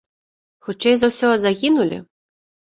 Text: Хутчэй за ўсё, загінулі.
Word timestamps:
Хутчэй 0.67 0.95
за 1.03 1.11
ўсё, 1.13 1.29
загінулі. 1.45 2.05